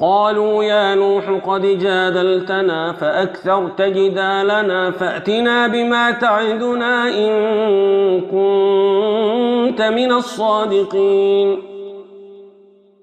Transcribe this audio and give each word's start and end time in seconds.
قالوا 0.00 0.64
يا 0.64 0.94
نوح 0.94 1.24
قد 1.46 1.62
جادلتنا 1.62 2.92
فأكثرت 2.92 3.82
جدالنا 3.82 4.90
فأتنا 4.90 5.66
بما 5.66 6.10
تعدنا 6.10 7.08
إن 7.08 7.30
كنت 8.20 9.82
من 9.82 10.12
الصادقين. 10.12 11.58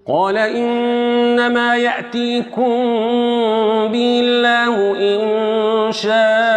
قال 0.08 0.38
إنما 0.38 1.76
يأتيكم 1.76 2.74
به 3.94 4.20
الله 4.24 4.76
إن 4.92 5.92
شاء 5.92 6.57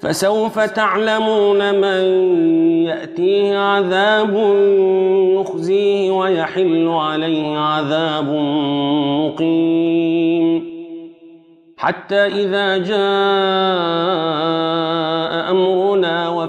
فسوف 0.00 0.58
تعلمون 0.58 1.74
من 1.74 2.02
يأتيه 2.84 3.58
عذاب 3.58 4.34
يخزيه 5.40 6.10
ويحل 6.10 6.88
عليه 6.88 7.58
عذاب 7.58 8.28
مقيم. 9.20 10.70
حتى 11.76 12.26
إذا 12.26 12.76
جاء 12.78 13.00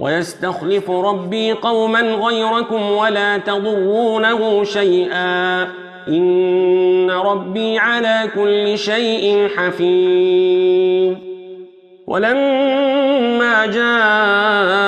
ويستخلف 0.00 0.90
ربي 0.90 1.52
قوما 1.52 2.00
غيركم 2.00 2.92
ولا 2.92 3.38
تضرونه 3.38 4.64
شيئا. 4.64 5.68
إن 6.08 7.10
ربي 7.10 7.78
على 7.78 8.30
كل 8.34 8.78
شيء 8.78 9.48
حفيظ. 9.56 11.16
ولما 12.06 13.66
جاء 13.66 14.87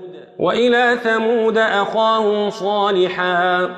وإلى 0.41 0.97
ثمود 1.03 1.57
أخاهم 1.57 2.49
صالحا. 2.49 3.69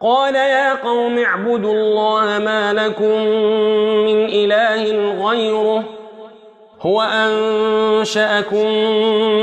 قال 0.00 0.34
يا 0.34 0.74
قوم 0.74 1.18
اعبدوا 1.18 1.72
الله 1.72 2.38
ما 2.38 2.72
لكم 2.72 3.20
من 4.06 4.24
إله 4.24 4.82
غيره 5.28 5.84
هو 6.80 7.02
أنشأكم 7.02 8.66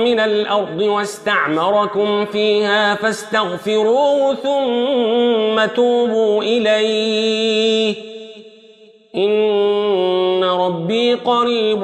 من 0.04 0.20
الأرض 0.20 0.82
واستعمركم 0.82 2.26
فيها 2.26 2.96
فاستغفروه 2.96 4.36
ثم 4.36 5.76
توبوا 5.76 6.44
إليه. 6.44 7.96
إن 9.16 10.44
ربي 10.44 11.14
قريب 11.14 11.84